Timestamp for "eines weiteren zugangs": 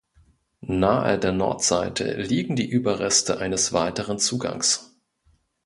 3.37-4.95